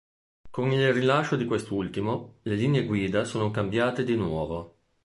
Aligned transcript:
Con 0.49 0.71
il 0.71 0.91
rilascio 0.93 1.35
di 1.35 1.45
quest'ultimo, 1.45 2.39
le 2.45 2.55
linee 2.55 2.85
guida 2.87 3.23
sono 3.23 3.51
cambiate 3.51 4.03
di 4.03 4.15
nuovo. 4.15 4.77